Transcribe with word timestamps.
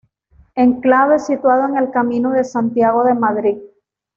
Enclave 0.55 1.19
situado 1.19 1.67
en 1.67 1.77
el 1.77 1.91
Camino 1.91 2.31
de 2.31 2.43
Santiago 2.43 3.03
de 3.03 3.13
Madrid. 3.13 3.59